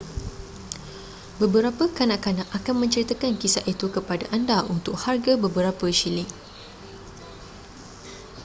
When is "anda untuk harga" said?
4.37-5.33